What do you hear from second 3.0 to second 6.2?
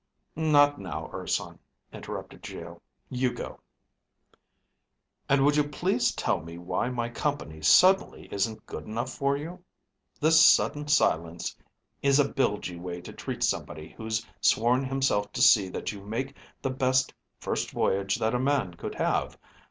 "You go." "And would you please